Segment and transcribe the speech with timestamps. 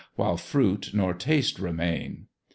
[0.15, 2.25] while fruit nor taste remain.